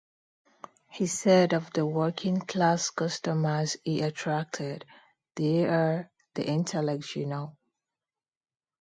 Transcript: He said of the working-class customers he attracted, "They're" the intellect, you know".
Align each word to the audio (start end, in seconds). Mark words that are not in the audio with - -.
He 0.89 1.05
said 1.05 1.53
of 1.53 1.71
the 1.73 1.85
working-class 1.85 2.89
customers 2.89 3.77
he 3.83 4.01
attracted, 4.01 4.83
"They're" 5.35 6.11
the 6.33 6.43
intellect, 6.43 7.15
you 7.15 7.27
know". 7.27 7.55